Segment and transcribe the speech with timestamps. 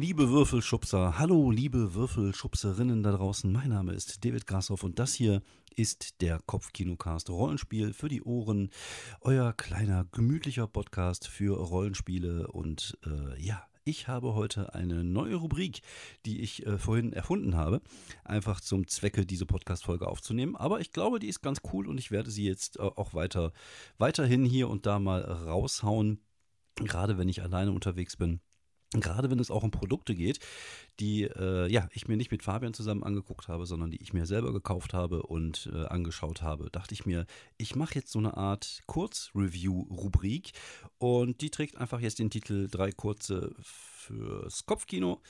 [0.00, 3.52] Liebe Würfelschubser, hallo, liebe Würfelschubserinnen da draußen.
[3.52, 5.42] Mein Name ist David Grashoff und das hier
[5.76, 8.70] ist der Kopfkinocast Rollenspiel für die Ohren.
[9.20, 12.46] Euer kleiner, gemütlicher Podcast für Rollenspiele.
[12.48, 15.82] Und äh, ja, ich habe heute eine neue Rubrik,
[16.24, 17.82] die ich äh, vorhin erfunden habe,
[18.24, 20.56] einfach zum Zwecke, diese Podcast-Folge aufzunehmen.
[20.56, 23.52] Aber ich glaube, die ist ganz cool und ich werde sie jetzt äh, auch weiter,
[23.98, 26.22] weiterhin hier und da mal raushauen.
[26.76, 28.40] Gerade wenn ich alleine unterwegs bin.
[28.92, 30.40] Gerade wenn es auch um Produkte geht,
[30.98, 34.26] die äh, ja, ich mir nicht mit Fabian zusammen angeguckt habe, sondern die ich mir
[34.26, 37.26] selber gekauft habe und äh, angeschaut habe, dachte ich mir,
[37.56, 40.52] ich mache jetzt so eine Art Kurz-Review-Rubrik
[40.98, 45.20] und die trägt einfach jetzt den Titel Drei kurze fürs Kopfkino.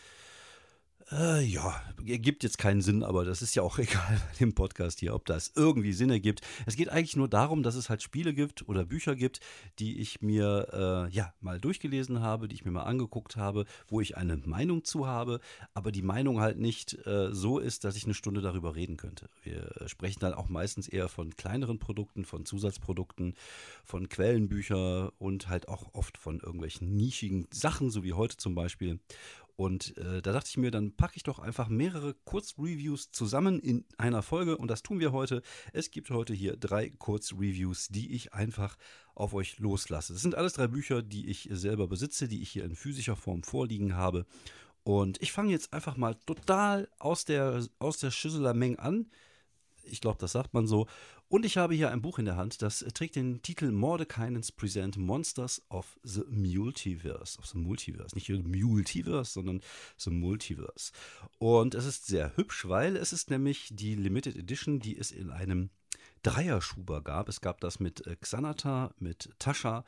[1.13, 5.01] Äh, ja, gibt jetzt keinen Sinn, aber das ist ja auch egal bei dem Podcast
[5.01, 6.41] hier, ob das irgendwie Sinn ergibt.
[6.67, 9.41] Es geht eigentlich nur darum, dass es halt Spiele gibt oder Bücher gibt,
[9.81, 14.01] die ich mir äh, ja mal durchgelesen habe, die ich mir mal angeguckt habe, wo
[14.01, 15.41] ich eine Meinung zu habe,
[15.75, 19.29] aber die Meinung halt nicht äh, so ist, dass ich eine Stunde darüber reden könnte.
[19.43, 23.35] Wir sprechen dann auch meistens eher von kleineren Produkten, von Zusatzprodukten,
[23.85, 29.01] von Quellenbüchern und halt auch oft von irgendwelchen nischigen Sachen, so wie heute zum Beispiel.
[29.57, 33.85] Und äh, da dachte ich mir, dann packe ich doch einfach mehrere Kurzreviews zusammen in
[33.99, 35.43] einer Folge und das tun wir heute.
[35.73, 38.77] Es gibt heute hier drei Kurzreviews, die ich einfach
[39.15, 40.13] auf euch loslasse.
[40.13, 43.43] Das sind alles drei Bücher, die ich selber besitze, die ich hier in physischer Form
[43.43, 44.27] vorliegen habe.
[44.83, 49.11] Und ich fange jetzt einfach mal total aus der, aus der Schüsseler an.
[49.85, 50.87] Ich glaube, das sagt man so.
[51.29, 54.97] Und ich habe hier ein Buch in der Hand, das trägt den Titel Mordekainens Present
[54.97, 57.39] Monsters of the Multiverse.
[57.39, 58.15] Of the Multiverse.
[58.15, 59.61] Nicht Multiverse, sondern
[59.97, 60.93] The Multiverse.
[61.39, 65.31] Und es ist sehr hübsch, weil es ist nämlich die Limited Edition, die es in
[65.31, 65.71] einem
[66.23, 67.29] Dreierschuber gab.
[67.29, 69.85] Es gab das mit äh, Xanata, mit Tascha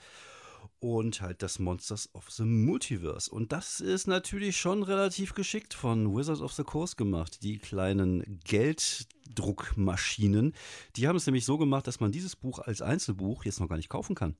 [0.78, 3.30] und halt das Monsters of the Multiverse.
[3.30, 7.42] Und das ist natürlich schon relativ geschickt von Wizards of the Coast gemacht.
[7.42, 10.54] Die kleinen Gelddruckmaschinen.
[10.96, 13.76] Die haben es nämlich so gemacht, dass man dieses Buch als Einzelbuch jetzt noch gar
[13.76, 14.36] nicht kaufen kann.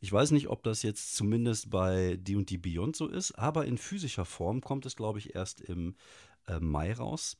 [0.00, 4.24] Ich weiß nicht, ob das jetzt zumindest bei D&D Beyond so ist, aber in physischer
[4.24, 5.96] Form kommt es, glaube ich, erst im
[6.46, 7.36] äh, Mai raus.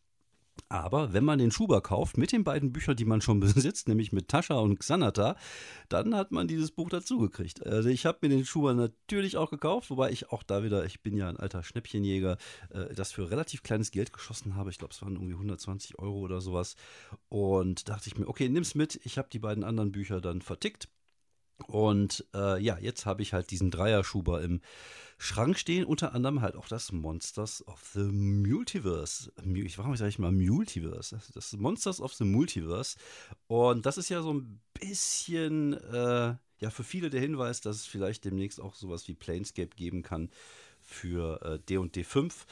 [0.68, 4.12] Aber wenn man den Schuber kauft mit den beiden Büchern, die man schon besitzt, nämlich
[4.12, 5.36] mit Tascha und Xanata,
[5.88, 7.66] dann hat man dieses Buch dazugekriegt.
[7.66, 11.02] Also ich habe mir den Schuber natürlich auch gekauft, wobei ich auch da wieder, ich
[11.02, 12.36] bin ja ein alter Schnäppchenjäger,
[12.70, 14.70] äh, das für relativ kleines Geld geschossen habe.
[14.70, 16.76] Ich glaube, es waren irgendwie 120 Euro oder sowas.
[17.28, 19.00] Und dachte ich mir, okay, nimm's mit.
[19.04, 20.88] Ich habe die beiden anderen Bücher dann vertickt
[21.66, 24.60] und äh, ja, jetzt habe ich halt diesen Dreierschuber im
[25.18, 29.32] Schrank stehen, unter anderem halt auch das Monsters of the Multiverse.
[29.54, 31.20] Ich warum sage ich mal Multiverse?
[31.34, 32.98] Das Monsters of the Multiverse.
[33.46, 37.86] Und das ist ja so ein bisschen, äh, ja, für viele der Hinweis, dass es
[37.86, 40.30] vielleicht demnächst auch sowas wie Planescape geben kann
[40.80, 42.46] für äh, D&D 5.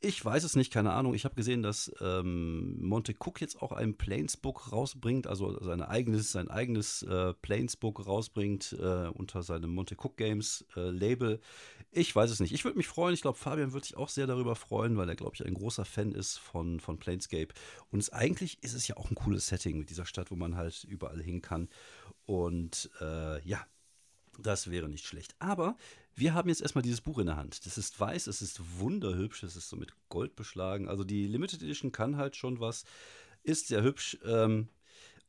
[0.00, 1.12] Ich weiß es nicht, keine Ahnung.
[1.14, 6.30] Ich habe gesehen, dass ähm, Monte Cook jetzt auch ein Planesbook rausbringt, also sein eigenes,
[6.30, 11.40] sein eigenes äh, Planesbook rausbringt äh, unter seinem Monte Cook Games äh, Label.
[11.90, 12.52] Ich weiß es nicht.
[12.52, 13.12] Ich würde mich freuen.
[13.12, 15.84] Ich glaube, Fabian würde sich auch sehr darüber freuen, weil er, glaube ich, ein großer
[15.84, 17.48] Fan ist von, von Planescape.
[17.90, 20.54] Und es, eigentlich ist es ja auch ein cooles Setting mit dieser Stadt, wo man
[20.54, 21.68] halt überall hin kann.
[22.24, 23.66] Und äh, ja,
[24.38, 25.34] das wäre nicht schlecht.
[25.38, 25.76] Aber
[26.14, 27.64] wir haben jetzt erstmal dieses Buch in der Hand.
[27.66, 30.88] Das ist weiß, es ist wunderhübsch, es ist so mit Gold beschlagen.
[30.88, 32.84] Also die Limited Edition kann halt schon was,
[33.42, 34.68] ist sehr hübsch ähm,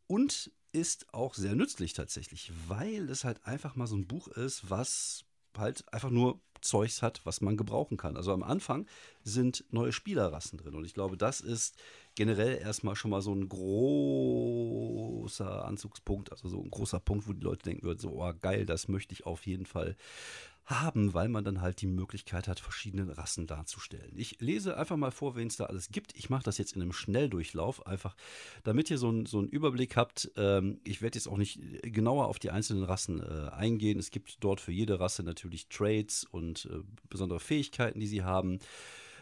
[0.08, 4.69] und ist auch sehr nützlich tatsächlich, weil es halt einfach mal so ein Buch ist,
[4.69, 5.25] was
[5.58, 8.18] halt einfach nur Zeugs hat, was man gebrauchen kann.
[8.18, 8.88] Also am Anfang
[9.24, 11.78] sind neue Spielerrassen drin und ich glaube, das ist
[12.19, 14.44] generell erstmal schon mal so ein großer
[15.63, 18.90] Anzugspunkt, also so ein großer Punkt, wo die Leute denken würden, so, oh geil, das
[18.90, 19.96] möchte ich auf jeden Fall
[20.66, 24.12] haben, weil man dann halt die Möglichkeit hat, verschiedene Rassen darzustellen.
[24.18, 26.13] Ich lese einfach mal vor, wen es da alles gibt.
[26.18, 28.18] Ich mache das jetzt in einem Schnelldurchlauf, einfach
[28.66, 30.30] damit ihr so, ein, so einen Überblick habt.
[30.36, 33.98] Ähm, ich werde jetzt auch nicht genauer auf die einzelnen Rassen äh, eingehen.
[33.98, 38.60] Es gibt dort für jede Rasse natürlich Traits und äh, besondere Fähigkeiten, die sie haben.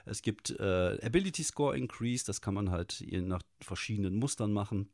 [0.08, 4.90] Es gibt äh, Ability Score Increase, das kann man halt je nach verschiedenen Mustern machen.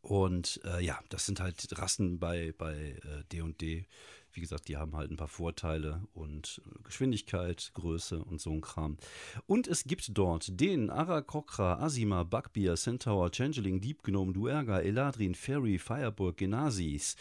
[0.00, 2.98] Und äh, ja, das sind halt Rassen bei bei
[3.32, 3.78] D&D.
[3.78, 3.84] Äh,
[4.32, 8.98] Wie gesagt, die haben halt ein paar Vorteile und Geschwindigkeit, Größe und so ein Kram.
[9.46, 15.78] Und es gibt dort den Arakokra, Asima, Bugbear, Centaur, Changeling, Deep Gnome, Duerga, Eladrin, Fairy,
[15.78, 17.16] Fireburg, Genasis,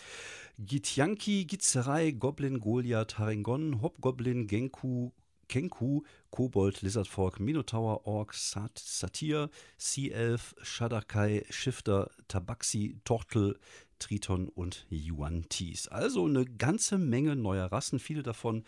[0.57, 5.11] Githyanki, Gitzerai, Goblin, Goliath, Harengon, Hobgoblin, Genku,
[5.53, 6.01] Kenku,
[6.31, 13.59] Kobold, Lizardfolk, Minotaur, Ork, Sat, Satyr, Sea Elf, Shadakai, Shifter, Tabaxi, Tortel,
[13.99, 15.89] Triton und Yuan-Tis.
[15.89, 18.63] Also eine ganze Menge neuer Rassen, viele davon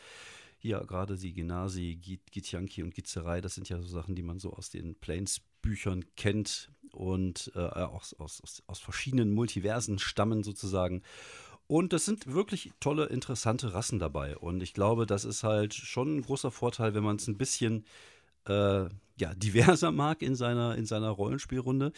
[0.60, 1.96] hier gerade die Genasi,
[2.30, 6.70] Gitianki und Gizerei, das sind ja so Sachen, die man so aus den Planes-Büchern kennt
[6.92, 11.02] und äh, aus, aus, aus, aus verschiedenen Multiversen stammen sozusagen.
[11.68, 14.38] Und das sind wirklich tolle, interessante Rassen dabei.
[14.38, 17.86] Und ich glaube, das ist halt schon ein großer Vorteil, wenn man es ein bisschen
[18.48, 18.86] äh,
[19.18, 21.92] ja, diverser mag in seiner, in seiner Rollenspielrunde.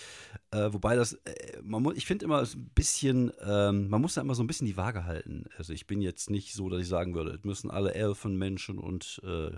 [0.51, 4.21] Äh, wobei das, äh, man muss, ich finde immer ein bisschen, ähm, man muss da
[4.21, 5.45] immer so ein bisschen die Waage halten.
[5.57, 8.77] Also ich bin jetzt nicht so, dass ich sagen würde, es müssen alle Elfen, Menschen
[8.77, 9.51] und äh,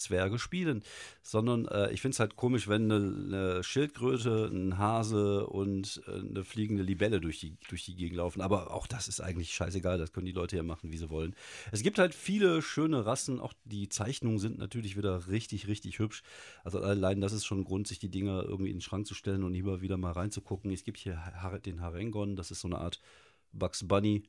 [0.00, 0.82] Zwerge spielen,
[1.22, 6.18] sondern äh, ich finde es halt komisch, wenn eine, eine, Schildkröte, ein Hase und äh,
[6.18, 8.40] eine fliegende Libelle durch die, durch die Gegend laufen.
[8.40, 11.34] Aber auch das ist eigentlich scheißegal, das können die Leute ja machen, wie sie wollen.
[11.72, 16.22] Es gibt halt viele schöne Rassen, auch die Zeichnungen sind natürlich wieder richtig, richtig hübsch.
[16.64, 19.14] Also allein das ist schon ein Grund, sich die Dinger irgendwie in den Schrank zu
[19.14, 20.72] stellen und immer wieder mal reinzugucken.
[20.72, 21.22] Es gibt hier
[21.64, 23.00] den Harengon, das ist so eine Art
[23.52, 24.22] Bugs Bunny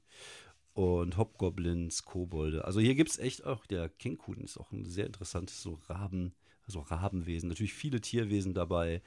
[0.74, 2.66] und Hobgoblins, Kobolde.
[2.66, 6.34] Also hier gibt es echt auch, der Kenkun ist auch ein sehr interessantes so Raben,
[6.66, 7.50] also Rabenwesen.
[7.50, 9.02] Natürlich viele Tierwesen dabei.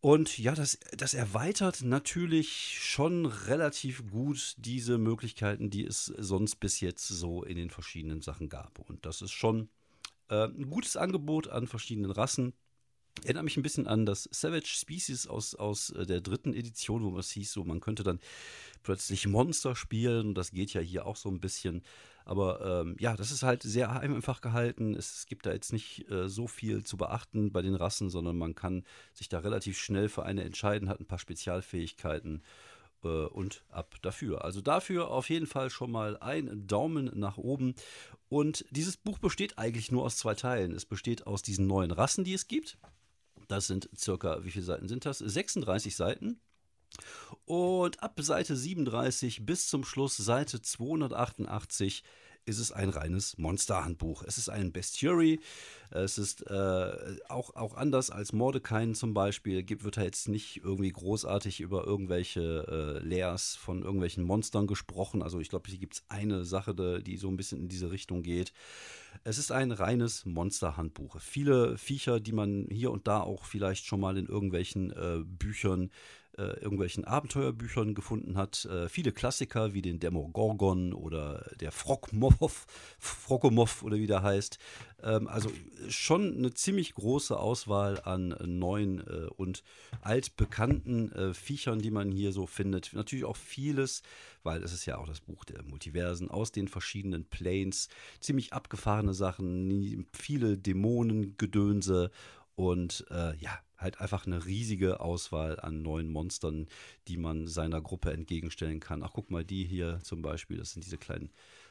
[0.00, 6.80] Und ja, das, das erweitert natürlich schon relativ gut diese Möglichkeiten, die es sonst bis
[6.80, 8.78] jetzt so in den verschiedenen Sachen gab.
[8.78, 9.68] Und das ist schon
[10.30, 12.54] äh, ein gutes Angebot an verschiedenen Rassen.
[13.24, 17.18] Erinnert mich ein bisschen an das Savage Species aus, aus äh, der dritten Edition, wo
[17.18, 18.20] es hieß, so man könnte dann
[18.82, 20.34] plötzlich Monster spielen.
[20.34, 21.82] Das geht ja hier auch so ein bisschen.
[22.24, 24.94] Aber ähm, ja, das ist halt sehr einfach gehalten.
[24.94, 28.54] Es, gibt da jetzt nicht äh, so viel zu beachten bei den Rassen, sondern man
[28.54, 32.42] kann sich da relativ schnell für eine entscheiden, hat ein paar Spezialfähigkeiten
[33.02, 34.44] äh, und ab dafür.
[34.44, 37.74] Also dafür auf jeden Fall schon mal ein Daumen nach oben.
[38.28, 40.72] Und dieses Buch besteht eigentlich nur aus zwei Teilen.
[40.72, 42.78] Es besteht aus diesen neuen Rassen, die es gibt.
[43.50, 45.18] Das sind circa, wie viele Seiten sind das?
[45.18, 46.40] 36 Seiten.
[47.46, 52.04] Und ab Seite 37 bis zum Schluss Seite 288
[52.50, 54.22] ist es ein reines Monsterhandbuch.
[54.24, 55.40] Es ist ein Bestiary.
[55.90, 59.62] Es ist äh, auch, auch anders als Mordekain zum Beispiel.
[59.62, 65.22] Gibt, wird da jetzt nicht irgendwie großartig über irgendwelche äh, Leers von irgendwelchen Monstern gesprochen.
[65.22, 68.22] Also ich glaube, hier gibt es eine Sache, die so ein bisschen in diese Richtung
[68.22, 68.52] geht.
[69.24, 71.20] Es ist ein reines Monsterhandbuch.
[71.20, 75.90] Viele Viecher, die man hier und da auch vielleicht schon mal in irgendwelchen äh, Büchern
[76.40, 78.64] äh, irgendwelchen Abenteuerbüchern gefunden hat.
[78.64, 82.66] Äh, viele Klassiker wie den Demogorgon oder der Frogmoff,
[82.98, 84.58] Frogomov oder wie der heißt.
[85.02, 85.50] Ähm, also
[85.88, 89.62] schon eine ziemlich große Auswahl an neuen äh, und
[90.00, 92.92] altbekannten äh, Viechern, die man hier so findet.
[92.94, 94.02] Natürlich auch vieles,
[94.42, 97.88] weil es ist ja auch das Buch der Multiversen aus den verschiedenen Planes.
[98.20, 102.10] Ziemlich abgefahrene Sachen, viele Dämonen, Gedönse
[102.60, 106.66] und äh, ja, halt einfach eine riesige Auswahl an neuen Monstern,
[107.08, 109.02] die man seiner Gruppe entgegenstellen kann.
[109.02, 111.30] Ach, guck mal, die hier zum Beispiel, das sind diese kleinen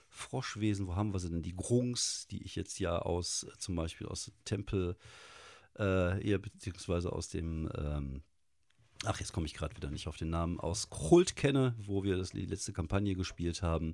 [0.10, 0.88] Froschwesen.
[0.88, 1.44] Wo haben wir sie denn?
[1.44, 4.98] Die Grungs, die ich jetzt ja aus, zum Beispiel aus Tempel,
[5.78, 8.24] äh, eher beziehungsweise aus dem, ähm,
[9.06, 12.18] ach, jetzt komme ich gerade wieder nicht auf den Namen, aus Kult kenne, wo wir
[12.18, 13.94] das, die letzte Kampagne gespielt haben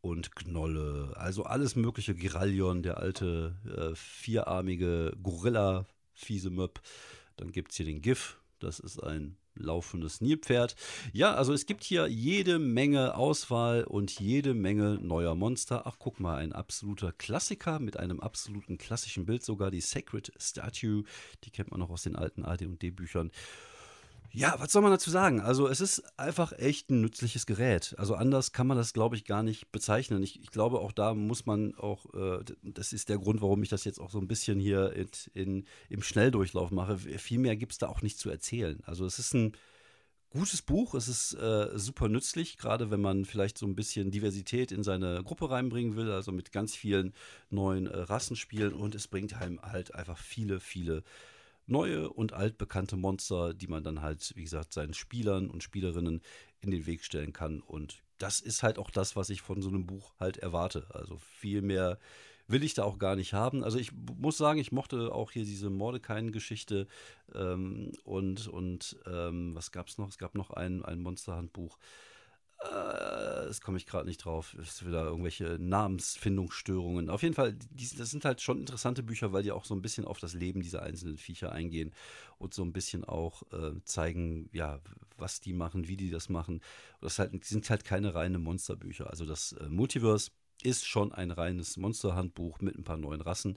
[0.00, 1.14] und Gnolle.
[1.16, 2.14] Also alles mögliche.
[2.14, 5.84] Girallion, der alte äh, vierarmige Gorilla,
[6.18, 6.80] fiese Möb.
[7.36, 10.76] Dann gibt es hier den GIF, das ist ein laufendes Nilpferd.
[11.12, 15.86] Ja, also es gibt hier jede Menge Auswahl und jede Menge neuer Monster.
[15.86, 21.04] Ach, guck mal, ein absoluter Klassiker mit einem absoluten klassischen Bild sogar, die Sacred Statue.
[21.44, 23.30] Die kennt man noch aus den alten AD&D-Büchern.
[24.30, 25.40] Ja, was soll man dazu sagen?
[25.40, 27.94] Also es ist einfach echt ein nützliches Gerät.
[27.98, 30.22] Also anders kann man das, glaube ich, gar nicht bezeichnen.
[30.22, 33.70] Ich, ich glaube, auch da muss man auch, äh, das ist der Grund, warum ich
[33.70, 36.98] das jetzt auch so ein bisschen hier in, in im Schnelldurchlauf mache.
[36.98, 38.82] Viel mehr gibt es da auch nicht zu erzählen.
[38.84, 39.52] Also es ist ein
[40.30, 44.72] gutes Buch, es ist äh, super nützlich, gerade wenn man vielleicht so ein bisschen Diversität
[44.72, 47.14] in seine Gruppe reinbringen will, also mit ganz vielen
[47.48, 51.02] neuen äh, Rassen spielen und es bringt einem halt einfach viele, viele
[51.68, 56.22] neue und altbekannte Monster, die man dann halt, wie gesagt, seinen Spielern und Spielerinnen
[56.60, 57.60] in den Weg stellen kann.
[57.60, 60.86] Und das ist halt auch das, was ich von so einem Buch halt erwarte.
[60.90, 61.98] Also viel mehr
[62.48, 63.62] will ich da auch gar nicht haben.
[63.62, 66.88] Also ich muss sagen, ich mochte auch hier diese Mordekain-Geschichte
[67.34, 70.08] ähm, und, und ähm, was gab es noch?
[70.08, 71.78] Es gab noch ein, ein Monsterhandbuch.
[72.60, 74.54] Äh, das komme ich gerade nicht drauf.
[74.60, 77.08] Es ist wieder irgendwelche Namensfindungsstörungen.
[77.08, 79.82] Auf jeden Fall, die, das sind halt schon interessante Bücher, weil die auch so ein
[79.82, 81.92] bisschen auf das Leben dieser einzelnen Viecher eingehen
[82.38, 84.80] und so ein bisschen auch äh, zeigen, ja,
[85.16, 86.60] was die machen, wie die das machen.
[87.00, 89.08] Das halt, sind halt keine reinen Monsterbücher.
[89.10, 90.30] Also das äh, Multiverse
[90.62, 93.56] ist schon ein reines Monsterhandbuch mit ein paar neuen Rassen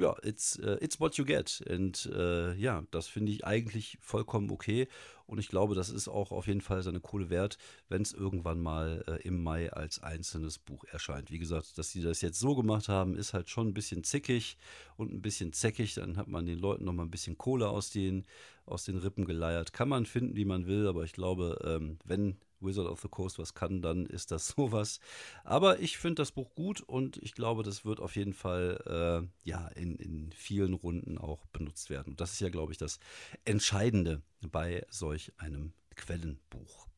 [0.00, 1.62] ja, it's, uh, it's what you get.
[1.68, 4.88] Und uh, ja, das finde ich eigentlich vollkommen okay.
[5.26, 8.60] Und ich glaube, das ist auch auf jeden Fall seine Kohle wert, wenn es irgendwann
[8.60, 11.30] mal uh, im Mai als einzelnes Buch erscheint.
[11.30, 14.56] Wie gesagt, dass sie das jetzt so gemacht haben, ist halt schon ein bisschen zickig
[14.96, 15.94] und ein bisschen zäckig.
[15.94, 18.24] Dann hat man den Leuten noch mal ein bisschen Kohle aus den,
[18.64, 19.72] aus den Rippen geleiert.
[19.72, 23.38] Kann man finden, wie man will, aber ich glaube, ähm, wenn Wizard of the Coast
[23.38, 25.00] was kann, dann ist das sowas.
[25.44, 28.80] Aber ich finde das Buch gut und ich glaube, das wird auf jeden Fall
[29.24, 32.10] äh, ja in, in vielen Runden auch benutzt werden.
[32.10, 32.98] Und das ist ja, glaube ich, das
[33.44, 36.88] Entscheidende bei solch einem Quellenbuch.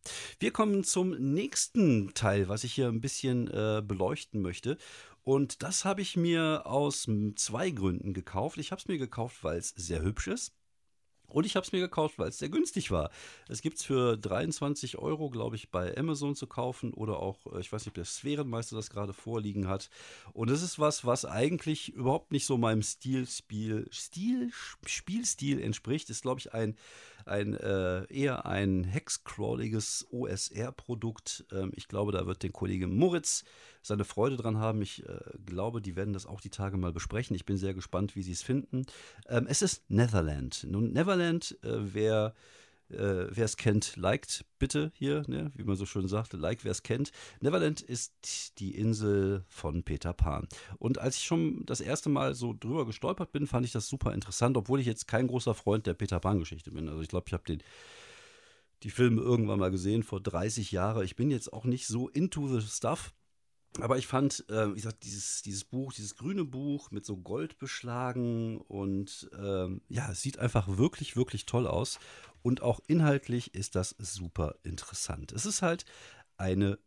[0.41, 4.77] Wir kommen zum nächsten Teil, was ich hier ein bisschen äh, beleuchten möchte.
[5.23, 8.59] Und das habe ich mir aus zwei Gründen gekauft.
[8.59, 10.53] Ich habe es mir gekauft, weil es sehr hübsch ist.
[11.33, 13.11] Und ich habe es mir gekauft, weil es sehr günstig war.
[13.49, 17.61] Es gibt es für 23 Euro, glaube ich, bei Amazon zu kaufen oder auch, äh,
[17.61, 19.89] ich weiß nicht, ob der Sphärenmeister das gerade vorliegen hat.
[20.33, 24.51] Und es ist was, was eigentlich überhaupt nicht so meinem Stil, Spiel, Stil,
[24.87, 26.11] Spielstil entspricht.
[26.11, 26.77] Ist, glaube ich, ein
[27.27, 31.45] ein äh, eher ein hexcrawliges OSR-Produkt.
[31.53, 33.45] Ähm, ich glaube, da wird den Kollegen Moritz
[33.83, 34.83] seine Freude dran haben.
[34.83, 37.35] Ich äh, glaube, die werden das auch die Tage mal besprechen.
[37.37, 38.87] Ich bin sehr gespannt, wie sie es finden.
[39.29, 40.67] Ähm, es ist Netherland.
[40.69, 42.35] Nun, Neverland, äh, wer
[42.93, 45.51] äh, wer es kennt, liked bitte hier, ne?
[45.55, 47.13] wie man so schön sagt, like, wer es kennt.
[47.41, 50.47] Neverland ist die Insel von Peter Pan.
[50.79, 54.13] Und als ich schon das erste Mal so drüber gestolpert bin, fand ich das super
[54.13, 56.89] interessant, obwohl ich jetzt kein großer Freund der Peter Pan-Geschichte bin.
[56.89, 57.63] Also ich glaube, ich habe den
[58.83, 61.05] die Filme irgendwann mal gesehen vor 30 Jahren.
[61.05, 63.13] Ich bin jetzt auch nicht so into the stuff.
[63.81, 67.59] Aber ich fand, äh, wie gesagt, dieses, dieses Buch, dieses grüne Buch mit so Gold
[67.59, 71.99] beschlagen und ähm, ja, es sieht einfach wirklich, wirklich toll aus.
[72.43, 75.33] Und auch inhaltlich ist das super interessant.
[75.33, 75.85] Es ist halt
[76.37, 76.79] eine,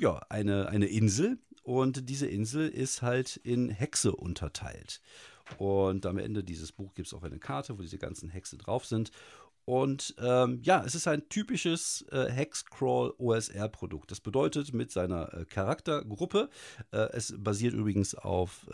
[0.00, 5.00] ja, eine, eine Insel und diese Insel ist halt in Hexe unterteilt.
[5.58, 8.86] Und am Ende dieses Buch gibt es auch eine Karte, wo diese ganzen Hexe drauf
[8.86, 9.10] sind.
[9.64, 14.10] Und ähm, ja, es ist ein typisches äh, Hexcrawl OSR-Produkt.
[14.10, 16.50] Das bedeutet mit seiner äh, Charaktergruppe,
[16.90, 18.66] äh, es basiert übrigens auf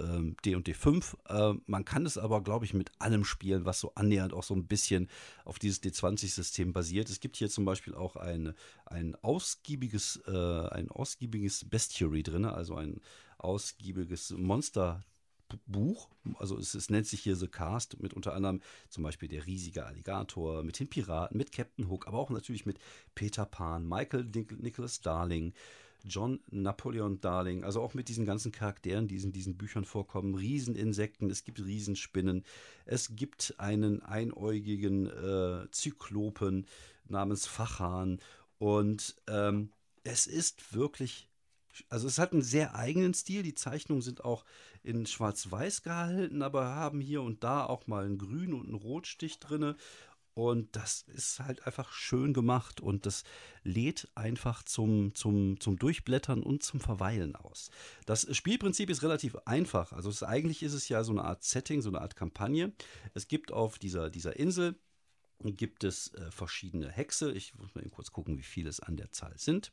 [0.45, 1.17] D&D 5.
[1.29, 4.55] Äh, man kann es aber, glaube ich, mit allem spielen, was so annähernd auch so
[4.55, 5.09] ein bisschen
[5.45, 7.11] auf dieses D20-System basiert.
[7.11, 8.55] Es gibt hier zum Beispiel auch ein,
[8.87, 13.01] ein ausgiebiges, äh, ein ausgiebiges Bestiary drin, also ein
[13.39, 15.05] ausgiebiges Monster
[15.67, 16.09] Buch.
[16.39, 19.87] Also es, es, nennt sich hier The Cast mit unter anderem zum Beispiel der riesige
[19.87, 22.79] Alligator, mit den Piraten, mit Captain Hook, aber auch natürlich mit
[23.15, 24.25] Peter Pan, Michael
[24.59, 25.53] Nicholas Darling,
[26.05, 30.35] John Napoleon Darling, also auch mit diesen ganzen Charakteren, die in diesen Büchern vorkommen.
[30.35, 32.45] Rieseninsekten, es gibt Riesenspinnen,
[32.85, 36.67] es gibt einen einäugigen äh, Zyklopen
[37.09, 38.21] namens Fachan
[38.59, 39.71] und ähm,
[40.05, 41.29] es ist wirklich
[41.89, 43.43] also es hat einen sehr eigenen Stil.
[43.43, 44.45] Die Zeichnungen sind auch
[44.83, 49.39] in Schwarz-Weiß gehalten, aber haben hier und da auch mal einen Grün- und einen Rotstich
[49.39, 49.75] drin.
[50.35, 53.25] Und das ist halt einfach schön gemacht und das
[53.65, 57.73] lädt einfach zum, zum, zum Durchblättern und zum Verweilen aus.
[58.07, 59.93] Das Spielprinzip ist relativ einfach.
[59.93, 62.73] Also es, eigentlich ist es ja so eine Art Setting, so eine Art Kampagne.
[63.15, 64.77] Es gibt auf dieser, dieser Insel
[65.43, 67.33] gibt es äh, verschiedene Hexe.
[67.33, 69.73] Ich muss mal eben kurz gucken, wie viele es an der Zahl sind.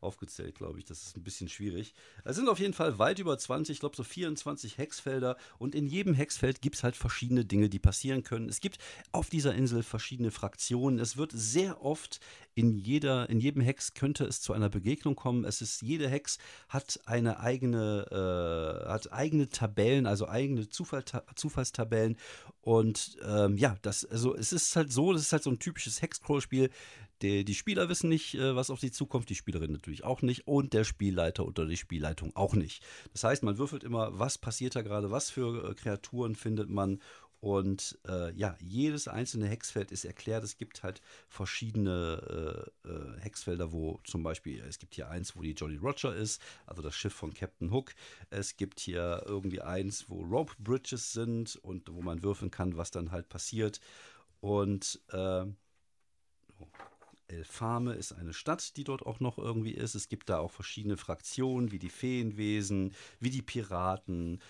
[0.00, 0.84] aufgezählt, glaube ich.
[0.84, 1.94] Das ist ein bisschen schwierig.
[2.24, 5.36] Es sind auf jeden Fall weit über 20, ich glaube so 24 Hexfelder.
[5.58, 8.48] Und in jedem Hexfeld gibt es halt verschiedene Dinge, die passieren können.
[8.48, 8.78] Es gibt
[9.12, 10.98] auf dieser Insel verschiedene Fraktionen.
[10.98, 12.20] Es wird sehr oft
[12.56, 15.44] in jeder, in jedem Hex könnte es zu einer Begegnung kommen.
[15.44, 16.38] Es ist, jede Hex
[16.70, 22.16] hat eine eigene, äh, hat eigene Tabellen, also eigene Zufall, Zufallstabellen.
[22.62, 26.00] Und ähm, ja, das, also es ist halt so, das ist halt so ein typisches
[26.00, 26.70] Hex-Scroll-Spiel.
[27.22, 30.46] Die, die, Spieler wissen nicht, äh, was auf sie zukommt, die Spielerin natürlich auch nicht
[30.46, 32.84] und der Spielleiter oder die Spielleitung auch nicht.
[33.12, 37.00] Das heißt, man würfelt immer, was passiert da gerade, was für äh, Kreaturen findet man
[37.40, 40.42] und äh, ja, jedes einzelne Hexfeld ist erklärt.
[40.42, 45.42] Es gibt halt verschiedene äh, äh, Hexfelder, wo zum Beispiel, es gibt hier eins, wo
[45.42, 47.94] die Jolly Roger ist, also das Schiff von Captain Hook.
[48.30, 52.90] Es gibt hier irgendwie eins, wo Rope Bridges sind und wo man würfeln kann, was
[52.90, 53.80] dann halt passiert.
[54.40, 55.44] Und äh,
[57.28, 59.94] Elfame ist eine Stadt, die dort auch noch irgendwie ist.
[59.94, 64.40] Es gibt da auch verschiedene Fraktionen, wie die Feenwesen, wie die Piraten.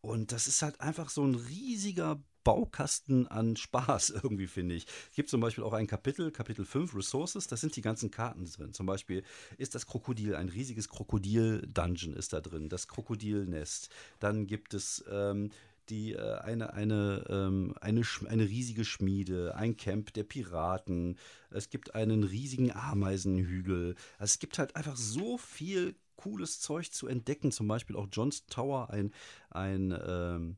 [0.00, 4.86] Und das ist halt einfach so ein riesiger Baukasten an Spaß irgendwie, finde ich.
[5.10, 8.44] Es gibt zum Beispiel auch ein Kapitel, Kapitel 5, Resources, da sind die ganzen Karten
[8.44, 8.72] drin.
[8.72, 9.24] Zum Beispiel
[9.58, 13.90] ist das Krokodil, ein riesiges Krokodil-Dungeon ist da drin, das Krokodilnest.
[14.20, 15.50] Dann gibt es ähm,
[15.88, 21.18] die äh, eine, eine, ähm, eine, eine riesige Schmiede, ein Camp der Piraten,
[21.50, 23.94] es gibt einen riesigen Ameisenhügel.
[24.18, 28.46] Also es gibt halt einfach so viel cooles Zeug zu entdecken, zum Beispiel auch John's
[28.46, 29.12] Tower, ein,
[29.50, 30.56] ein ähm,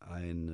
[0.00, 0.48] ein,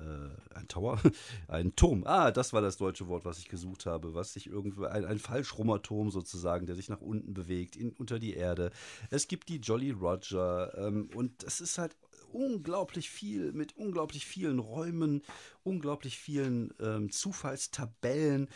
[0.00, 1.00] äh, ein Tower,
[1.48, 2.04] ein Turm.
[2.06, 5.18] Ah, das war das deutsche Wort, was ich gesucht habe, was sich irgendwo, ein, ein
[5.18, 8.70] Fallschrummerturm sozusagen, der sich nach unten bewegt, in, unter die Erde.
[9.10, 11.96] Es gibt die Jolly Roger ähm, und es ist halt
[12.32, 15.22] unglaublich viel, mit unglaublich vielen Räumen,
[15.62, 18.48] unglaublich vielen ähm, Zufallstabellen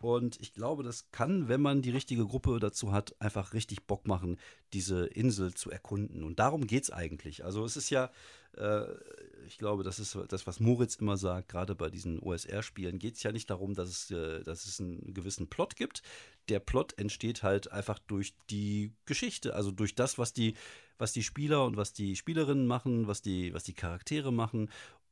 [0.00, 4.06] und ich glaube, das kann, wenn man die richtige Gruppe dazu hat, einfach richtig Bock
[4.06, 4.38] machen,
[4.72, 6.24] diese Insel zu erkunden.
[6.24, 7.44] Und darum geht es eigentlich.
[7.44, 8.10] Also es ist ja,
[8.56, 8.86] äh,
[9.46, 13.22] ich glaube, das ist das, was Moritz immer sagt, gerade bei diesen OSR-Spielen, geht es
[13.22, 16.02] ja nicht darum, dass es, äh, dass es einen gewissen Plot gibt.
[16.48, 20.54] Der Plot entsteht halt einfach durch die Geschichte, also durch das, was die,
[20.98, 24.70] was die Spieler und was die Spielerinnen machen, was die, was die Charaktere machen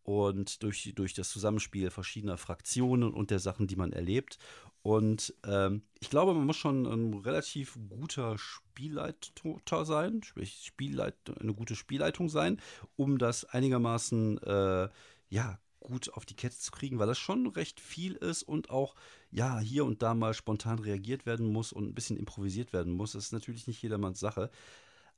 [0.09, 4.39] und durch, durch das Zusammenspiel verschiedener Fraktionen und der Sachen, die man erlebt.
[4.81, 11.53] Und ähm, ich glaube, man muss schon ein relativ guter Spielleiter sein, sprich Spielleit eine
[11.53, 12.59] gute Spielleitung sein,
[12.97, 14.89] um das einigermaßen äh,
[15.29, 18.95] ja, gut auf die Kette zu kriegen, weil das schon recht viel ist und auch
[19.31, 23.13] ja hier und da mal spontan reagiert werden muss und ein bisschen improvisiert werden muss.
[23.13, 24.51] Das ist natürlich nicht jedermanns Sache.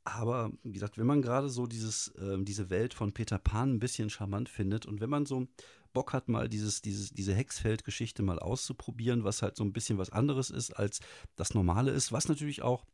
[0.04, 3.78] Aber wie gesagt, wenn man gerade so dieses, äh, diese Welt von Peter Pan ein
[3.80, 5.46] bisschen charmant findet und wenn man so
[5.92, 10.10] Bock hat, mal dieses, dieses, diese Hexfeld-Geschichte mal auszuprobieren, was halt so ein bisschen was
[10.10, 11.00] anderes ist, als
[11.36, 12.86] das Normale ist, was natürlich auch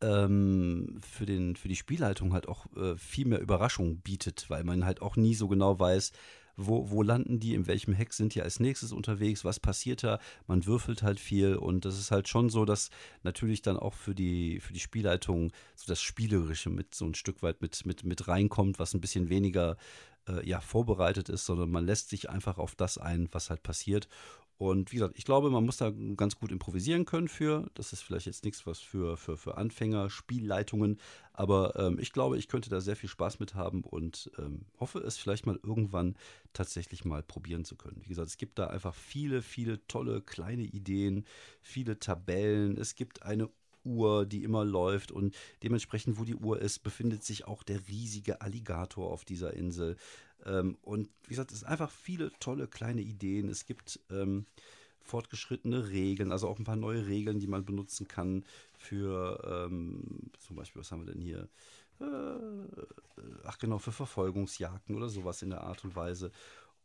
[0.00, 4.84] ähm, für, den, für die Spielleitung halt auch äh, viel mehr Überraschung bietet, weil man
[4.84, 6.12] halt auch nie so genau weiß,
[6.56, 10.18] wo, wo landen die, in welchem Heck sind die als nächstes unterwegs, was passiert da,
[10.46, 12.90] man würfelt halt viel und das ist halt schon so, dass
[13.22, 17.42] natürlich dann auch für die, für die Spielleitung so das Spielerische mit so ein Stück
[17.42, 19.76] weit mit, mit, mit reinkommt, was ein bisschen weniger
[20.28, 24.08] äh, ja, vorbereitet ist, sondern man lässt sich einfach auf das ein, was halt passiert.
[24.58, 27.70] Und wie gesagt, ich glaube, man muss da ganz gut improvisieren können für.
[27.74, 30.98] Das ist vielleicht jetzt nichts was für, für, für Anfänger, Spielleitungen.
[31.34, 35.00] Aber ähm, ich glaube, ich könnte da sehr viel Spaß mit haben und ähm, hoffe
[35.00, 36.16] es vielleicht mal irgendwann
[36.54, 38.00] tatsächlich mal probieren zu können.
[38.02, 41.26] Wie gesagt, es gibt da einfach viele, viele tolle kleine Ideen,
[41.60, 42.78] viele Tabellen.
[42.78, 43.50] Es gibt eine
[43.86, 48.40] Uhr, die immer läuft und dementsprechend, wo die Uhr ist, befindet sich auch der riesige
[48.40, 49.96] Alligator auf dieser Insel.
[50.44, 53.48] Ähm, und wie gesagt, es sind einfach viele tolle kleine Ideen.
[53.48, 54.46] Es gibt ähm,
[55.00, 58.44] fortgeschrittene Regeln, also auch ein paar neue Regeln, die man benutzen kann
[58.76, 61.48] für ähm, zum Beispiel, was haben wir denn hier?
[62.00, 62.04] Äh,
[63.44, 66.30] ach genau, für Verfolgungsjagden oder sowas in der Art und Weise.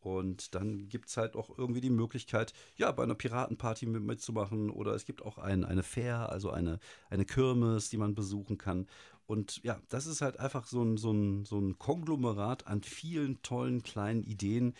[0.01, 4.69] Und dann gibt es halt auch irgendwie die Möglichkeit, ja, bei einer Piratenparty mitzumachen.
[4.69, 8.87] Oder es gibt auch ein, eine Fair, also eine, eine Kirmes, die man besuchen kann.
[9.27, 13.41] Und ja, das ist halt einfach so ein, so ein, so ein Konglomerat an vielen
[13.43, 14.73] tollen kleinen Ideen,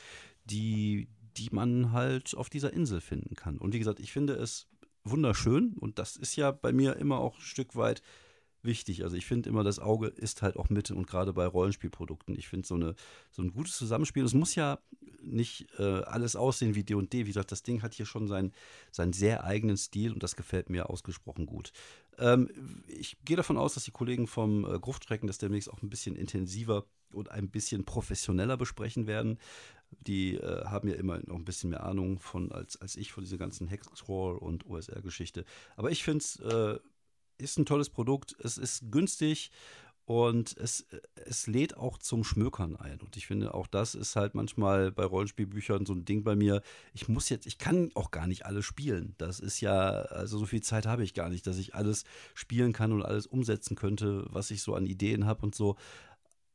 [0.45, 1.07] die,
[1.37, 3.57] die man halt auf dieser Insel finden kann.
[3.57, 4.67] Und wie gesagt, ich finde es
[5.03, 8.01] wunderschön und das ist ja bei mir immer auch ein Stück weit
[8.63, 9.03] wichtig.
[9.03, 12.37] Also ich finde immer, das Auge ist halt auch mit und gerade bei Rollenspielprodukten.
[12.37, 12.77] Ich finde so,
[13.31, 14.79] so ein gutes Zusammenspiel, es muss ja
[15.21, 17.19] nicht äh, alles aussehen wie D&D.
[17.19, 18.53] Wie gesagt, das Ding hat hier schon seinen,
[18.91, 21.71] seinen sehr eigenen Stil und das gefällt mir ausgesprochen gut.
[22.17, 22.49] Ähm,
[22.87, 26.15] ich gehe davon aus, dass die Kollegen vom äh, Gruftschrecken das demnächst auch ein bisschen
[26.15, 29.37] intensiver und ein bisschen professioneller besprechen werden.
[30.07, 33.23] Die äh, haben ja immer noch ein bisschen mehr Ahnung von als, als ich von
[33.23, 35.43] dieser ganzen Hexcrawl und OSR-Geschichte.
[35.75, 36.79] Aber ich finde es äh,
[37.41, 39.51] ist ein tolles Produkt, es ist günstig
[40.05, 42.99] und es, es lädt auch zum Schmökern ein.
[42.99, 46.61] Und ich finde, auch das ist halt manchmal bei Rollenspielbüchern so ein Ding bei mir.
[46.93, 49.15] Ich muss jetzt, ich kann auch gar nicht alles spielen.
[49.17, 52.73] Das ist ja, also so viel Zeit habe ich gar nicht, dass ich alles spielen
[52.73, 55.77] kann und alles umsetzen könnte, was ich so an Ideen habe und so.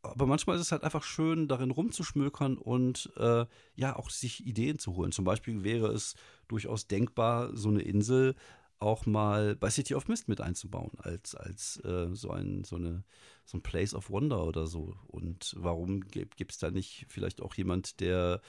[0.02, 4.78] Aber manchmal ist es halt einfach schön, darin rumzuschmökern und äh, ja, auch sich Ideen
[4.78, 5.12] zu holen.
[5.12, 6.14] Zum Beispiel wäre es
[6.48, 8.34] durchaus denkbar, so eine Insel
[8.78, 13.04] auch mal bei City of Mist mit einzubauen, als, als äh, so, ein, so, eine,
[13.44, 14.96] so ein Place of Wonder oder so.
[15.06, 18.40] Und warum gibt es da nicht vielleicht auch jemand, der,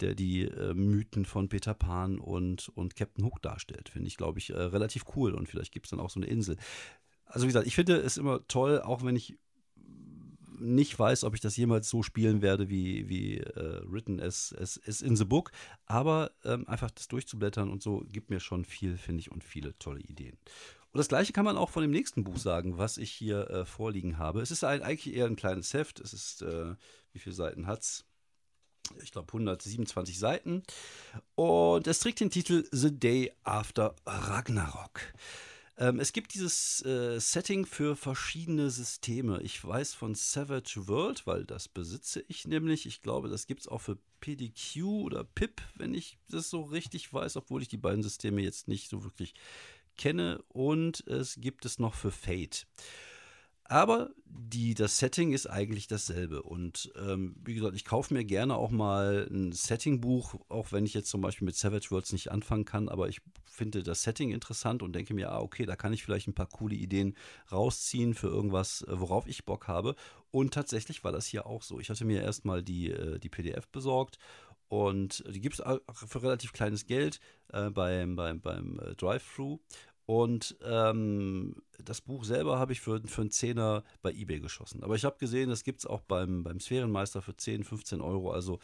[0.00, 3.88] der die äh, Mythen von Peter Pan und, und Captain Hook darstellt?
[3.90, 5.34] Finde ich, glaube ich, äh, relativ cool.
[5.34, 6.56] Und vielleicht gibt es dann auch so eine Insel.
[7.24, 9.38] Also wie gesagt, ich finde es immer toll, auch wenn ich
[10.60, 14.76] nicht weiß, ob ich das jemals so spielen werde, wie, wie äh, written as, as,
[15.00, 15.50] in the book.
[15.86, 19.76] Aber ähm, einfach das durchzublättern und so gibt mir schon viel, finde ich, und viele
[19.78, 20.36] tolle Ideen.
[20.92, 23.64] Und das gleiche kann man auch von dem nächsten Buch sagen, was ich hier äh,
[23.64, 24.40] vorliegen habe.
[24.40, 26.00] Es ist ein, eigentlich eher ein kleines Heft.
[26.00, 26.74] Es ist, äh,
[27.12, 28.04] wie viele Seiten hat es?
[29.02, 30.64] Ich glaube 127 Seiten.
[31.36, 35.00] Und es trägt den Titel The Day After Ragnarok.
[35.80, 39.40] Ähm, es gibt dieses äh, Setting für verschiedene Systeme.
[39.40, 42.84] Ich weiß von Savage World, weil das besitze ich nämlich.
[42.84, 47.10] Ich glaube, das gibt es auch für PDQ oder PIP, wenn ich das so richtig
[47.14, 49.32] weiß, obwohl ich die beiden Systeme jetzt nicht so wirklich
[49.96, 50.44] kenne.
[50.48, 52.66] Und es gibt es noch für Fate.
[53.70, 56.42] Aber die, das Setting ist eigentlich dasselbe.
[56.42, 60.92] Und ähm, wie gesagt, ich kaufe mir gerne auch mal ein Setting-Buch, auch wenn ich
[60.92, 62.88] jetzt zum Beispiel mit Savage Worlds nicht anfangen kann.
[62.88, 66.26] Aber ich finde das Setting interessant und denke mir, ah, okay, da kann ich vielleicht
[66.26, 67.14] ein paar coole Ideen
[67.52, 69.94] rausziehen für irgendwas, äh, worauf ich Bock habe.
[70.32, 71.78] Und tatsächlich war das hier auch so.
[71.78, 74.18] Ich hatte mir erstmal die, äh, die PDF besorgt
[74.70, 75.64] und die gibt es
[76.06, 77.18] für relativ kleines Geld
[77.52, 79.58] äh, beim, beim, beim äh, Drive-Thru.
[80.10, 84.82] Und ähm, das Buch selber habe ich für, für einen Zehner bei Ebay geschossen.
[84.82, 88.32] Aber ich habe gesehen, das gibt es auch beim, beim Sphärenmeister für 10, 15 Euro.
[88.32, 88.58] Also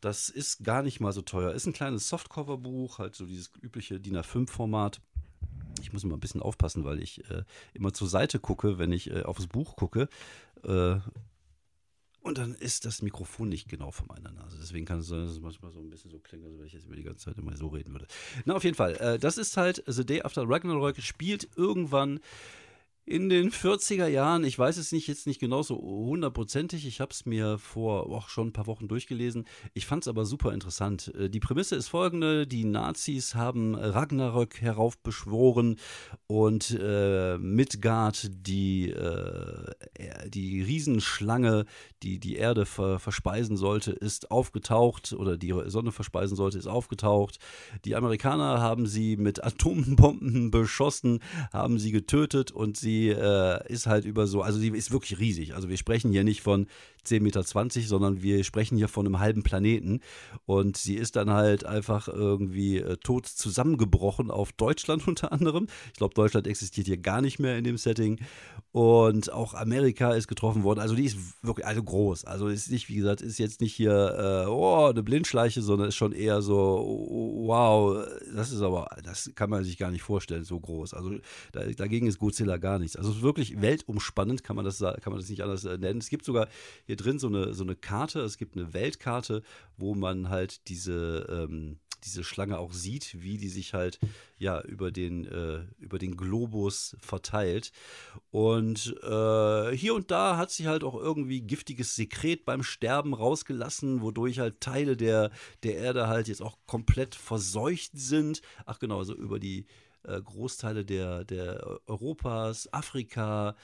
[0.00, 1.52] das ist gar nicht mal so teuer.
[1.52, 5.02] Ist ein kleines Softcover-Buch, halt so dieses übliche DIN A5-Format.
[5.82, 7.42] Ich muss immer ein bisschen aufpassen, weil ich äh,
[7.74, 10.08] immer zur Seite gucke, wenn ich äh, aufs Buch gucke.
[10.64, 11.00] Äh,
[12.22, 14.58] und dann ist das Mikrofon nicht genau vor meiner Nase.
[14.60, 16.72] Deswegen kann es sein, dass es manchmal so ein bisschen so klingt, als wenn ich
[16.72, 18.06] jetzt über die ganze Zeit immer so reden würde.
[18.44, 18.96] Na, auf jeden Fall.
[18.96, 22.20] Äh, das ist halt The Day After Ragnarok, spielt irgendwann
[23.08, 27.10] in den 40er Jahren, ich weiß es nicht jetzt nicht genau so hundertprozentig, ich habe
[27.10, 29.46] es mir vor oh, schon ein paar Wochen durchgelesen.
[29.72, 31.14] Ich fand es aber super interessant.
[31.14, 35.76] Äh, die Prämisse ist folgende: Die Nazis haben Ragnarök heraufbeschworen
[36.26, 39.72] und äh, Midgard, die, äh,
[40.28, 41.64] die Riesenschlange,
[42.02, 47.38] die die Erde ver verspeisen sollte, ist aufgetaucht oder die Sonne verspeisen sollte, ist aufgetaucht.
[47.86, 51.20] Die Amerikaner haben sie mit Atombomben beschossen,
[51.52, 55.18] haben sie getötet und sie die äh, ist halt über so, also die ist wirklich
[55.18, 55.54] riesig.
[55.54, 56.66] Also wir sprechen hier nicht von
[57.06, 57.42] 10,20 Meter,
[57.86, 60.00] sondern wir sprechen hier von einem halben Planeten.
[60.46, 65.68] Und sie ist dann halt einfach irgendwie äh, tot zusammengebrochen auf Deutschland unter anderem.
[65.92, 68.18] Ich glaube, Deutschland existiert hier gar nicht mehr in dem Setting.
[68.78, 70.78] Und auch Amerika ist getroffen worden.
[70.78, 72.24] Also die ist wirklich also groß.
[72.26, 75.96] Also ist nicht, wie gesagt, ist jetzt nicht hier, äh, oh, eine Blindschleiche, sondern ist
[75.96, 76.54] schon eher so,
[77.44, 80.94] wow, das ist aber, das kann man sich gar nicht vorstellen, so groß.
[80.94, 81.10] Also
[81.50, 82.94] da, dagegen ist Godzilla gar nichts.
[82.94, 85.98] Also wirklich weltumspannend, kann man das, kann man das nicht anders äh, nennen.
[85.98, 86.46] Es gibt sogar
[86.86, 89.42] hier drin so eine, so eine Karte, es gibt eine Weltkarte,
[89.76, 93.98] wo man halt diese, ähm, diese Schlange auch sieht, wie die sich halt
[94.38, 97.72] ja über den, äh, über den Globus verteilt.
[98.30, 104.02] Und äh, hier und da hat sie halt auch irgendwie giftiges Sekret beim Sterben rausgelassen,
[104.02, 105.30] wodurch halt Teile der,
[105.62, 108.42] der Erde halt jetzt auch komplett verseucht sind.
[108.66, 109.66] Ach genau, also über die
[110.04, 113.56] äh, Großteile der, der Europas, Afrika,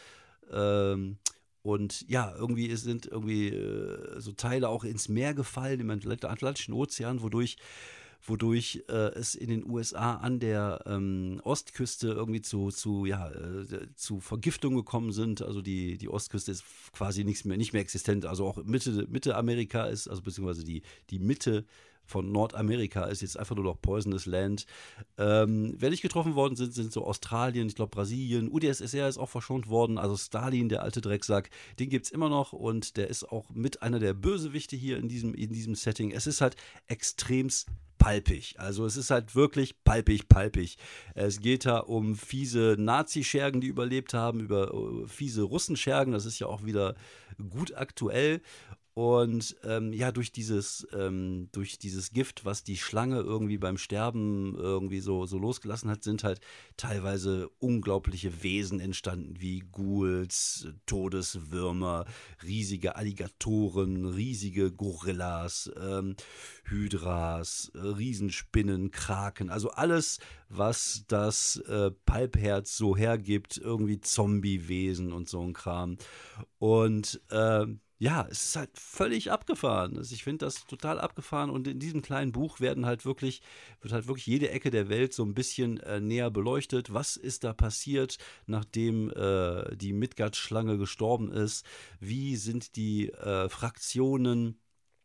[0.51, 1.19] ähm,
[1.65, 7.23] und ja, irgendwie sind irgendwie äh, so Teile auch ins Meer gefallen, im Atlantischen Ozean,
[7.23, 7.57] wodurch,
[8.25, 13.95] wodurch äh, es in den USA an der ähm, Ostküste irgendwie zu, zu, ja, äh,
[13.95, 15.43] zu Vergiftungen gekommen sind.
[15.43, 18.25] Also die, die Ostküste ist quasi nichts mehr, nicht mehr existent.
[18.25, 21.67] Also auch Mitte, Mitte Amerika ist, also beziehungsweise die, die Mitte
[22.07, 24.67] von Nordamerika ist jetzt einfach nur noch Poisonous Land.
[25.19, 29.29] Ähm, wer nicht getroffen worden sind, sind so Australien, ich glaube Brasilien, UdSSR ist auch
[29.29, 33.25] verschont worden, also Stalin, der alte Drecksack, den gibt es immer noch und der ist
[33.31, 36.11] auch mit einer der Bösewichte hier in diesem, in diesem Setting.
[36.11, 38.57] Es ist halt extremst palpig.
[38.59, 40.77] Also es ist halt wirklich palpig, palpig.
[41.15, 46.13] Es geht da um fiese Nazi-Schergen, die überlebt haben, über uh, fiese Russenschergen.
[46.13, 46.97] Das ist ja auch wieder
[47.49, 48.43] gut aktuell.
[48.95, 54.55] Und ähm, ja, durch dieses, ähm, durch dieses Gift, was die Schlange irgendwie beim Sterben
[54.57, 56.41] irgendwie so, so losgelassen hat, sind halt
[56.77, 62.05] teilweise unglaubliche Wesen entstanden, wie Ghouls, Todeswürmer,
[62.45, 66.15] riesige Alligatoren, riesige Gorillas, ähm,
[66.63, 75.29] Hydras, äh, Riesenspinnen, Kraken, also alles, was das äh, Palpherz so hergibt, irgendwie Zombie-Wesen und
[75.29, 75.97] so ein Kram.
[76.59, 77.67] Und äh,
[77.99, 79.97] ja, es ist halt völlig abgefahren.
[79.97, 83.41] Also ich finde das total abgefahren und in diesem kleinen Buch werden halt wirklich,
[83.81, 86.93] wird halt wirklich jede Ecke der Welt so ein bisschen äh, näher beleuchtet.
[86.93, 91.65] Was ist da passiert, nachdem äh, die Midgard-Schlange gestorben ist?
[92.01, 94.61] Wie sind die äh, Fraktionen?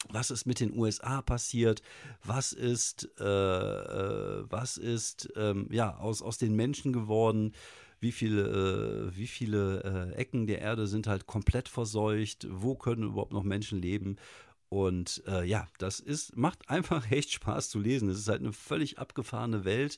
[0.08, 1.82] was ist mit den USA passiert,
[2.24, 7.54] was ist, äh, äh, was ist ähm, ja, aus, aus den Menschen geworden,
[8.00, 13.04] wie viele, äh, wie viele äh, Ecken der Erde sind halt komplett verseucht, wo können
[13.04, 14.18] überhaupt noch Menschen leben.
[14.70, 18.10] Und äh, ja, das ist, macht einfach echt Spaß zu lesen.
[18.10, 19.98] Es ist halt eine völlig abgefahrene Welt.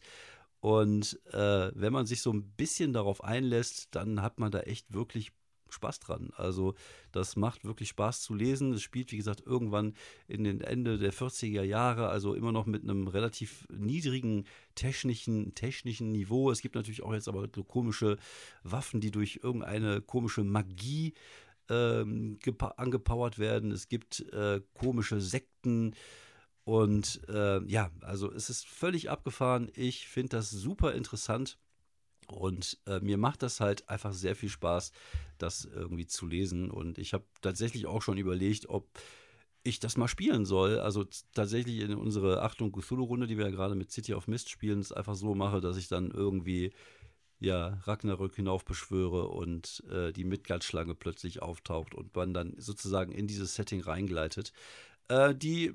[0.59, 4.93] Und äh, wenn man sich so ein bisschen darauf einlässt, dann hat man da echt
[4.93, 5.31] wirklich
[5.73, 6.29] Spaß dran.
[6.35, 6.75] Also
[7.11, 8.73] das macht wirklich Spaß zu lesen.
[8.73, 9.93] Es spielt, wie gesagt, irgendwann
[10.27, 16.11] in den Ende der 40er Jahre, also immer noch mit einem relativ niedrigen technischen, technischen
[16.11, 16.51] Niveau.
[16.51, 18.17] Es gibt natürlich auch jetzt aber komische
[18.63, 21.13] Waffen, die durch irgendeine komische Magie
[21.69, 22.37] ähm,
[22.77, 23.71] angepowert werden.
[23.71, 25.95] Es gibt äh, komische Sekten.
[26.63, 29.71] Und äh, ja, also es ist völlig abgefahren.
[29.75, 31.57] Ich finde das super interessant.
[32.31, 34.91] Und äh, mir macht das halt einfach sehr viel Spaß,
[35.37, 36.71] das irgendwie zu lesen.
[36.71, 38.87] Und ich habe tatsächlich auch schon überlegt, ob
[39.63, 40.79] ich das mal spielen soll.
[40.79, 44.79] Also tatsächlich in unsere Achtung Cthulhu-Runde, die wir ja gerade mit City of Mist spielen,
[44.79, 46.71] es einfach so mache, dass ich dann irgendwie
[47.41, 53.55] ja, Ragnarök hinaufbeschwöre und äh, die Midgard-Schlange plötzlich auftaucht und man dann sozusagen in dieses
[53.55, 54.53] Setting reingleitet.
[55.07, 55.73] Äh, die äh,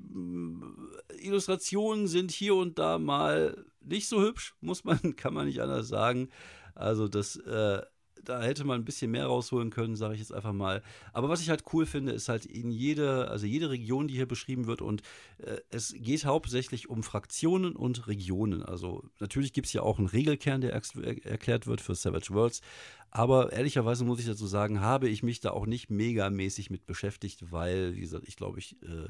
[1.19, 5.87] Illustrationen sind hier und da mal nicht so hübsch, muss man, kann man nicht anders
[5.87, 6.29] sagen.
[6.75, 7.81] Also das äh,
[8.27, 10.83] da hätte man ein bisschen mehr rausholen können, sage ich jetzt einfach mal.
[11.13, 14.27] Aber was ich halt cool finde, ist halt in jede, also jede Region, die hier
[14.27, 15.01] beschrieben wird und
[15.37, 18.63] äh, es geht hauptsächlich um Fraktionen und Regionen.
[18.63, 22.61] Also natürlich gibt es ja auch einen Regelkern, der er erklärt wird für Savage Worlds.
[23.09, 27.51] Aber ehrlicherweise muss ich dazu sagen, habe ich mich da auch nicht megamäßig mit beschäftigt,
[27.51, 29.07] weil, wie gesagt, ich glaube, ich äh,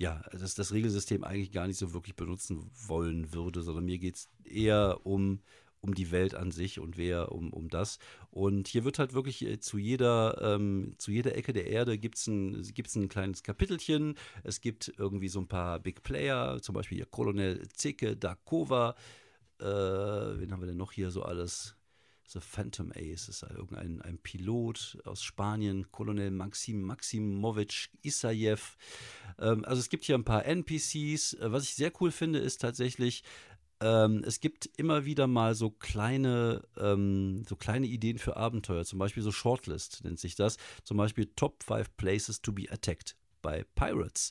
[0.00, 4.16] ja, das, das Regelsystem eigentlich gar nicht so wirklich benutzen wollen würde, sondern mir geht
[4.16, 5.40] es eher um
[5.82, 7.98] um die Welt an sich und wer um, um das.
[8.30, 12.18] Und hier wird halt wirklich äh, zu jeder, ähm, zu jeder Ecke der Erde gibt
[12.18, 14.16] es ein, gibt's ein kleines Kapitelchen.
[14.44, 18.94] Es gibt irgendwie so ein paar Big Player, zum Beispiel hier Colonel Zeke Dakova.
[19.58, 21.79] Äh, wen haben wir denn noch hier so alles?
[22.32, 28.76] The Phantom Ace ist irgendein ein Pilot aus Spanien, Colonel Maxim Maximovic Isayev.
[29.38, 31.34] Ähm, also es gibt hier ein paar NPCs.
[31.34, 33.24] Äh, was ich sehr cool finde, ist tatsächlich,
[33.80, 38.98] ähm, es gibt immer wieder mal so kleine, ähm, so kleine Ideen für Abenteuer, zum
[38.98, 40.56] Beispiel so Shortlist nennt sich das.
[40.84, 44.30] Zum Beispiel Top 5 Places to be Attacked bei Pirates.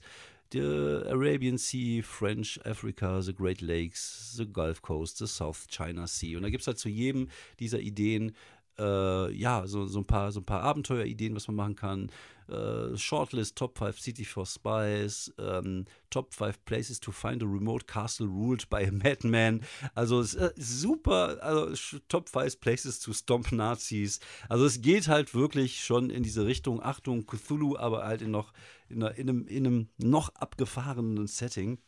[0.51, 6.35] The Arabian Sea, French Africa, the Great Lakes, the Gulf Coast, the South China Sea.
[6.37, 8.33] Und da gibt es halt zu jedem dieser Ideen
[8.79, 12.11] äh, ja, so, so, ein paar, so paar Abenteuerideen, was man machen kann.
[12.47, 17.85] Äh, Shortlist, Top 5 City for Spies, ähm, Top 5 Places to find a remote
[17.85, 19.61] castle ruled by a madman.
[19.93, 24.19] Also äh, super, also Top 5 Places to stomp Nazis.
[24.47, 28.53] Also es geht halt wirklich schon in diese Richtung, Achtung, Cthulhu, aber halt in noch
[28.89, 31.79] in, in, einem, in einem noch abgefahrenen Setting.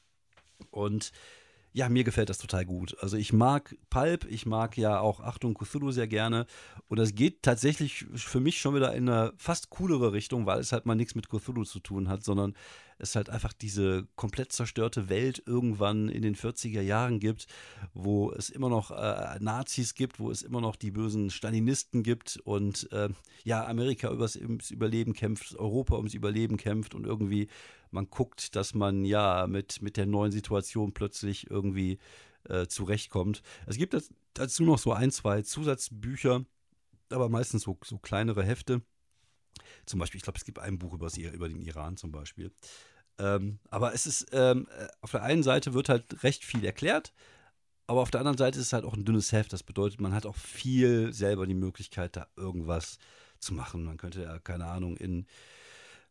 [0.70, 1.12] Und
[1.74, 2.98] ja, mir gefällt das total gut.
[3.00, 6.46] Also ich mag Pulp, ich mag ja auch Achtung Cthulhu sehr gerne.
[6.88, 10.74] Und das geht tatsächlich für mich schon wieder in eine fast coolere Richtung, weil es
[10.74, 12.56] halt mal nichts mit Cthulhu zu tun hat, sondern
[13.02, 17.48] es halt einfach diese komplett zerstörte Welt irgendwann in den 40er Jahren gibt,
[17.94, 22.38] wo es immer noch äh, Nazis gibt, wo es immer noch die bösen Stalinisten gibt
[22.44, 23.10] und äh,
[23.44, 27.48] ja, Amerika übers, ums Überleben kämpft, Europa ums Überleben kämpft und irgendwie
[27.92, 32.00] man guckt, dass man ja mit, mit der neuen Situation plötzlich irgendwie
[32.46, 33.42] äh, zurechtkommt.
[33.66, 33.96] Es gibt
[34.34, 36.46] dazu noch so ein, zwei Zusatzbücher,
[37.10, 38.82] aber meistens so, so kleinere Hefte.
[39.86, 42.52] Zum Beispiel, ich glaube, es gibt ein Buch über, über den Iran zum Beispiel.
[43.22, 47.14] Ähm, aber es ist, ähm, äh, auf der einen Seite wird halt recht viel erklärt,
[47.88, 49.54] aber auf der anderen Seite ist es halt auch ein dünnes Heft.
[49.54, 52.98] Das bedeutet, man hat auch viel selber die Möglichkeit, da irgendwas
[53.40, 53.84] zu machen.
[53.84, 55.26] Man könnte ja, keine Ahnung, in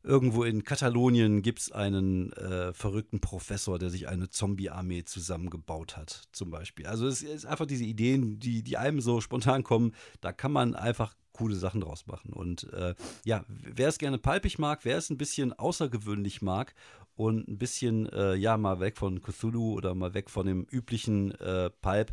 [0.02, 6.22] Irgendwo in Katalonien gibt es einen äh, verrückten Professor, der sich eine Zombie-Armee zusammengebaut hat,
[6.32, 6.86] zum Beispiel.
[6.86, 10.74] Also es ist einfach diese Ideen, die, die einem so spontan kommen, da kann man
[10.74, 12.32] einfach coole Sachen draus machen.
[12.32, 12.94] Und äh,
[13.24, 16.74] ja, wer es gerne palpig mag, wer es ein bisschen außergewöhnlich mag
[17.20, 21.32] und ein bisschen, äh, ja, mal weg von Cthulhu oder mal weg von dem üblichen
[21.32, 22.12] äh, Pulp,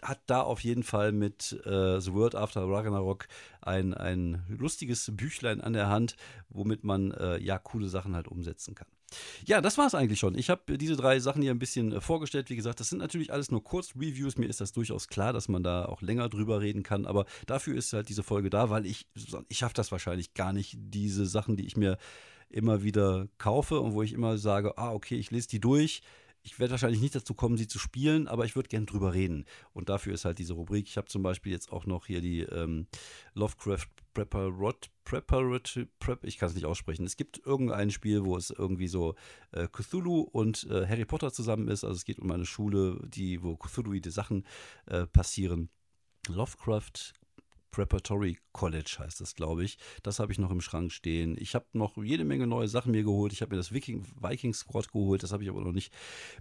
[0.00, 3.28] hat da auf jeden Fall mit äh, The World After Ragnarok
[3.60, 6.16] ein, ein lustiges Büchlein an der Hand,
[6.48, 8.88] womit man äh, ja coole Sachen halt umsetzen kann.
[9.44, 10.36] Ja, das war es eigentlich schon.
[10.38, 12.48] Ich habe diese drei Sachen hier ein bisschen äh, vorgestellt.
[12.48, 14.38] Wie gesagt, das sind natürlich alles nur Kurzreviews.
[14.38, 17.04] Mir ist das durchaus klar, dass man da auch länger drüber reden kann.
[17.04, 19.06] Aber dafür ist halt diese Folge da, weil ich,
[19.48, 21.98] ich schaffe das wahrscheinlich gar nicht, diese Sachen, die ich mir
[22.50, 26.02] immer wieder kaufe und wo ich immer sage, ah, okay, ich lese die durch
[26.42, 29.44] ich werde wahrscheinlich nicht dazu kommen, sie zu spielen, aber ich würde gerne drüber reden.
[29.72, 30.86] Und dafür ist halt diese Rubrik.
[30.88, 32.86] Ich habe zum Beispiel jetzt auch noch hier die ähm,
[33.34, 37.06] Lovecraft Preparat, Prep, ich kann es nicht aussprechen.
[37.06, 39.14] Es gibt irgendein Spiel, wo es irgendwie so
[39.52, 41.84] äh, Cthulhu und äh, Harry Potter zusammen ist.
[41.84, 44.44] Also es geht um eine Schule, die, wo Cthulhuide Sachen
[44.86, 45.70] äh, passieren.
[46.28, 47.12] Lovecraft
[47.70, 49.78] Preparatory College heißt das, glaube ich.
[50.02, 51.36] Das habe ich noch im Schrank stehen.
[51.38, 53.32] Ich habe noch jede Menge neue Sachen mir geholt.
[53.32, 55.22] Ich habe mir das Viking, Viking Squad geholt.
[55.22, 55.92] Das habe ich aber noch nicht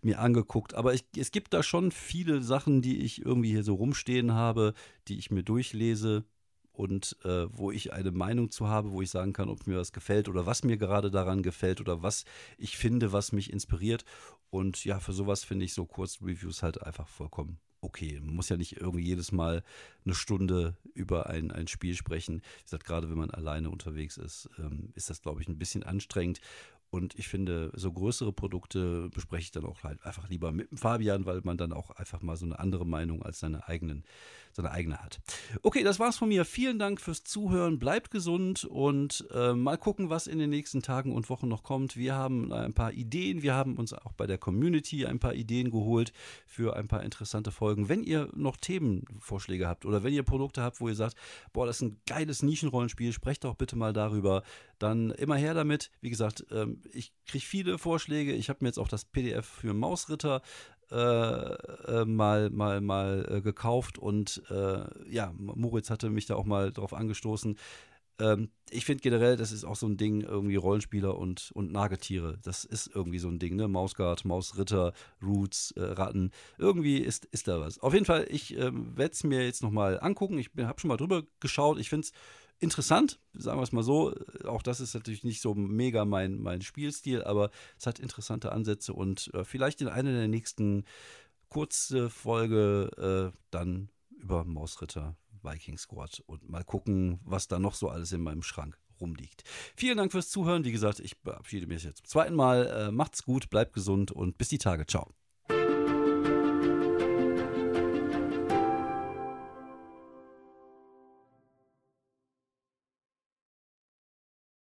[0.01, 0.73] mir angeguckt.
[0.73, 4.73] Aber ich, es gibt da schon viele Sachen, die ich irgendwie hier so rumstehen habe,
[5.07, 6.25] die ich mir durchlese
[6.71, 9.91] und äh, wo ich eine Meinung zu habe, wo ich sagen kann, ob mir was
[9.91, 12.23] gefällt oder was mir gerade daran gefällt oder was
[12.57, 14.05] ich finde, was mich inspiriert.
[14.49, 18.19] Und ja, für sowas finde ich so Kurzreviews halt einfach vollkommen okay.
[18.23, 19.63] Man muss ja nicht irgendwie jedes Mal
[20.05, 22.41] eine Stunde über ein, ein Spiel sprechen.
[22.57, 25.83] Wie gesagt, gerade wenn man alleine unterwegs ist, ähm, ist das, glaube ich, ein bisschen
[25.83, 26.41] anstrengend.
[26.89, 31.25] Und ich finde, so größere Produkte bespreche ich dann auch halt einfach lieber mit Fabian,
[31.25, 34.05] weil man dann auch einfach mal so eine andere Meinung als seine eigenen
[34.57, 35.19] seine eigene hat.
[35.61, 36.43] Okay, das war's von mir.
[36.43, 37.79] Vielen Dank fürs Zuhören.
[37.79, 41.95] Bleibt gesund und äh, mal gucken, was in den nächsten Tagen und Wochen noch kommt.
[41.95, 43.43] Wir haben ein paar Ideen.
[43.43, 46.11] Wir haben uns auch bei der Community ein paar Ideen geholt
[46.45, 47.87] für ein paar interessante Folgen.
[47.87, 51.15] Wenn ihr noch Themenvorschläge habt oder wenn ihr Produkte habt, wo ihr sagt,
[51.53, 54.43] boah, das ist ein geiles Nischenrollenspiel, sprecht doch bitte mal darüber.
[54.79, 55.91] Dann immer her damit.
[56.01, 58.33] Wie gesagt, ähm, ich kriege viele Vorschläge.
[58.33, 60.41] Ich habe mir jetzt auch das PDF für Mausritter
[60.91, 66.45] äh, äh, mal, mal, mal äh, gekauft und äh, ja, Moritz hatte mich da auch
[66.45, 67.57] mal drauf angestoßen.
[68.19, 72.37] Ähm, ich finde generell, das ist auch so ein Ding, irgendwie Rollenspieler und, und Nagetiere.
[72.43, 73.67] Das ist irgendwie so ein Ding, ne?
[73.67, 76.31] Mausgard, Mausritter, Roots, äh, Ratten.
[76.57, 77.79] Irgendwie ist, ist da was.
[77.79, 80.37] Auf jeden Fall, ich ähm, werde es mir jetzt nochmal angucken.
[80.39, 81.79] Ich habe schon mal drüber geschaut.
[81.79, 82.11] Ich finde es
[82.59, 84.13] interessant, sagen wir es mal so.
[84.45, 88.93] Auch das ist natürlich nicht so mega mein, mein Spielstil, aber es hat interessante Ansätze
[88.93, 90.83] und äh, vielleicht in einer der nächsten
[91.49, 97.89] kurze Folge äh, dann über Mausritter Viking Squad und mal gucken, was da noch so
[97.89, 99.43] alles in meinem Schrank rumliegt.
[99.75, 100.65] Vielen Dank fürs Zuhören.
[100.65, 102.67] Wie gesagt, ich verabschiede mich jetzt zum zweiten Mal.
[102.67, 104.85] Äh, macht's gut, bleibt gesund und bis die Tage.
[104.85, 105.13] Ciao.